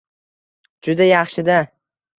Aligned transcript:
Juda 0.87 1.09
yaxshida! 1.11 1.63